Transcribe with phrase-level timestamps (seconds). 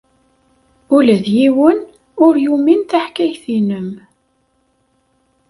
[0.95, 1.79] Ula d yiwen
[2.25, 3.89] ur yumin taḥkayt-nnem.